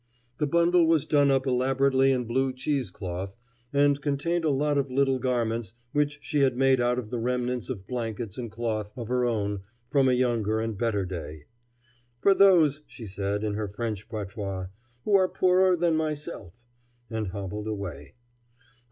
The 0.39 0.47
bundle 0.47 0.87
was 0.87 1.05
done 1.05 1.29
up 1.29 1.45
elaborately 1.45 2.11
in 2.11 2.23
blue 2.25 2.53
cheese 2.53 2.89
cloth, 2.89 3.37
and 3.71 4.01
contained 4.01 4.43
a 4.43 4.49
lot 4.49 4.79
of 4.79 4.89
little 4.89 5.19
garments 5.19 5.73
which 5.91 6.17
she 6.23 6.39
had 6.39 6.57
made 6.57 6.81
out 6.81 6.97
of 6.97 7.11
the 7.11 7.19
remnants 7.19 7.69
of 7.69 7.85
blankets 7.85 8.35
and 8.35 8.51
cloth 8.51 8.93
of 8.97 9.09
her 9.09 9.25
own 9.25 9.59
from 9.91 10.09
a 10.09 10.13
younger 10.13 10.59
and 10.59 10.75
better 10.75 11.05
day. 11.05 11.45
"For 12.19 12.33
those," 12.33 12.81
she 12.87 13.05
said, 13.05 13.43
in 13.43 13.53
her 13.53 13.67
French 13.67 14.09
patois, 14.09 14.69
"who 15.05 15.15
are 15.15 15.29
poorer 15.29 15.75
than 15.75 15.95
myself"; 15.97 16.55
and 17.11 17.27
hobbled 17.27 17.67
away. 17.67 18.15